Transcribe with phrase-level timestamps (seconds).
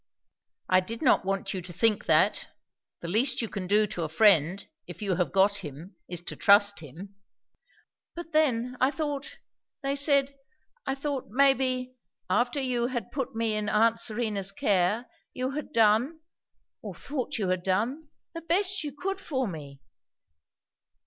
[0.67, 2.47] "I did not want you to think that.
[3.01, 6.35] The least you can do to a friend, if you have got him, is to
[6.35, 7.13] trust him."
[8.15, 9.37] "But then, I thought
[9.83, 10.33] they said
[10.87, 11.93] I thought, maybe,
[12.31, 16.21] after you had put me in aunt Serena's care, you had done
[16.81, 19.81] or thought you had done the best you could for me."